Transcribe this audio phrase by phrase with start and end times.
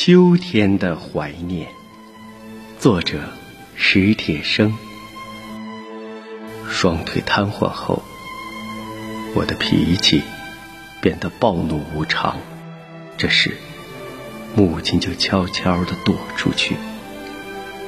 [0.00, 1.66] 秋天的怀念，
[2.78, 3.18] 作者
[3.74, 4.72] 史铁生。
[6.70, 8.04] 双腿瘫痪后，
[9.34, 10.22] 我的脾气
[11.00, 12.36] 变得暴怒无常。
[13.16, 13.56] 这时，
[14.54, 16.76] 母亲就悄悄地躲出去，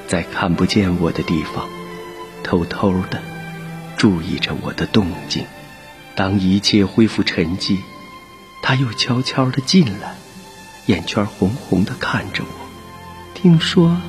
[0.08, 1.68] 在看不见我的地方，
[2.42, 3.22] 偷偷地
[3.96, 5.44] 注意着我的动静。
[6.16, 7.78] 当一切恢复沉寂，
[8.62, 10.16] 她又悄悄地进来。
[10.86, 12.68] 眼圈红红的看着我，
[13.34, 14.00] 听说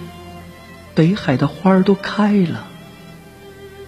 [0.95, 2.67] 北海的花儿都开了，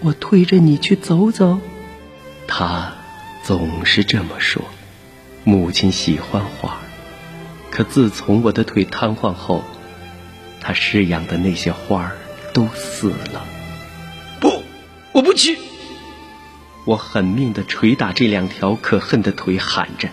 [0.02, 1.60] 我推着你去走走。
[2.48, 2.94] 他
[3.44, 4.64] 总是这么说。
[5.46, 6.78] 母亲喜欢花，
[7.70, 9.62] 可自从我的腿瘫痪后，
[10.62, 12.18] 他饲养的那些花儿
[12.54, 13.46] 都死了。
[14.40, 14.64] 不，
[15.12, 15.58] 我不去！
[16.86, 20.08] 我狠命的捶打这两条可恨的腿，喊着：“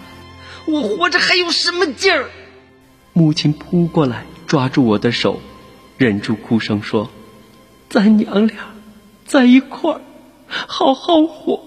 [0.67, 2.29] 我活着还有什么劲儿？”
[3.13, 5.41] 母亲扑过来，抓住我的手，
[5.99, 7.11] 忍住哭声说
[7.91, 8.57] ：“咱娘俩
[9.27, 10.01] 在一块儿，
[10.47, 11.61] 好好活，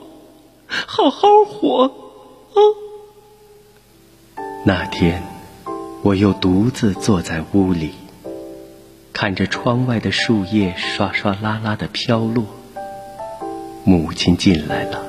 [0.67, 2.59] 好好活啊！”
[4.65, 5.21] 那天，
[6.01, 7.91] 我又独自坐在屋里，
[9.11, 12.45] 看着窗外的树叶刷刷啦啦的飘落。
[13.83, 15.03] 母亲进来了，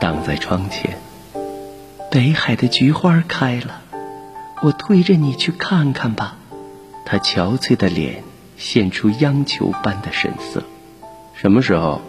[0.00, 0.96] 挡在窗前。
[2.08, 3.82] 北海的菊花开了。
[4.62, 6.36] 我推着你去看看吧，
[7.06, 8.22] 他憔悴的脸
[8.58, 10.62] 现出央求般的神色。
[11.34, 12.02] 什么时候？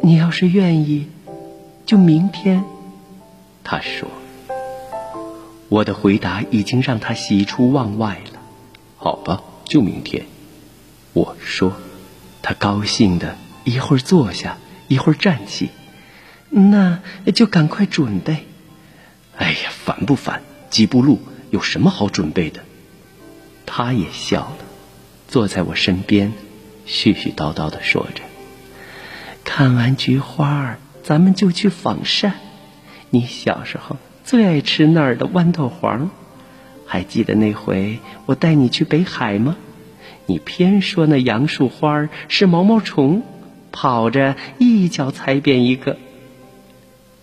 [0.00, 1.06] 你要是愿意，
[1.86, 2.64] 就明天。
[3.62, 4.08] 他说。
[5.68, 8.40] 我的回答已经让他喜出望外了。
[8.96, 10.26] 好吧，就明天。
[11.12, 11.72] 我说。
[12.42, 15.70] 他高兴的一会儿坐下，一会儿站起。
[16.50, 16.98] 那
[17.32, 18.48] 就赶快准备。
[19.36, 20.42] 哎呀，烦不烦？
[20.68, 21.20] 几步路。
[21.52, 22.60] 有什么好准备的？
[23.66, 24.58] 他也笑了，
[25.28, 26.32] 坐在我身边，
[26.86, 28.22] 絮絮叨叨的说着
[29.44, 32.36] ：“看完菊花，咱们就去仿膳。
[33.10, 36.10] 你小时候最爱吃那儿的豌豆黄，
[36.86, 39.56] 还记得那回我带你去北海吗？
[40.24, 43.22] 你偏说那杨树花是毛毛虫，
[43.70, 45.98] 跑着一脚踩扁一个。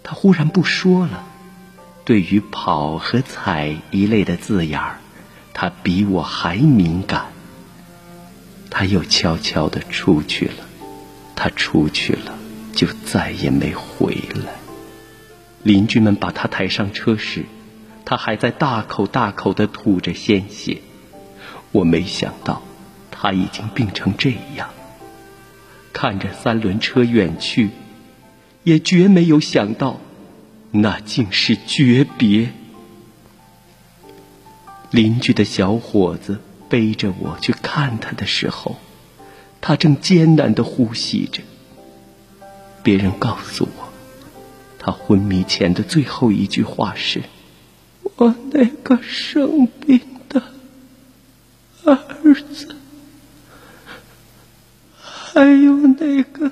[0.03, 1.25] 他忽然不说了。”
[2.09, 4.97] 对于“跑”和“踩”一类的字眼儿，
[5.53, 7.27] 他比我还敏感。
[8.71, 10.65] 他又悄悄的出去了，
[11.35, 12.35] 他出去了，
[12.73, 14.53] 就再也没回来。
[15.61, 17.45] 邻居们把他抬上车时，
[18.05, 20.81] 他还在大口大口的吐着鲜血。
[21.71, 22.63] 我没想到，
[23.11, 24.71] 他已经病成这样。
[25.93, 27.69] 看着三轮车远去，
[28.63, 29.99] 也绝没有想到。
[30.71, 32.51] 那竟是诀别。
[34.91, 38.77] 邻居的小伙子背着我去看他的时候，
[39.61, 41.41] 他正艰难的呼吸着。
[42.81, 43.89] 别人告诉我，
[44.79, 47.23] 他昏迷前的最后一句话是
[48.17, 50.41] ：“我那个生病的
[51.83, 52.75] 儿子，
[54.99, 56.51] 还有那个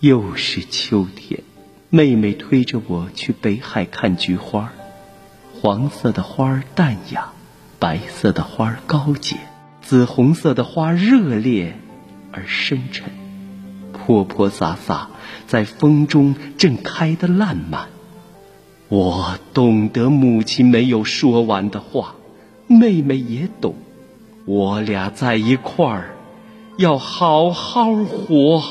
[0.00, 1.40] 又是秋天，
[1.88, 4.70] 妹妹推着我去北海看菊花。
[5.54, 7.32] 黄色的花淡雅，
[7.78, 9.36] 白色的花高洁，
[9.80, 11.78] 紫红色的花热烈
[12.30, 13.10] 而深沉，
[13.94, 15.08] 泼泼洒洒，
[15.46, 17.88] 在风中正开得烂漫。
[18.88, 22.16] 我懂得母亲没有说完的话，
[22.66, 23.76] 妹妹也懂，
[24.44, 26.16] 我俩在一块儿。
[26.76, 28.62] 要好好活。